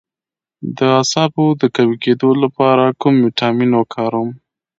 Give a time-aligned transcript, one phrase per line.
[0.75, 4.29] د اعصابو د قوي کیدو لپاره کوم ویټامین وکاروم؟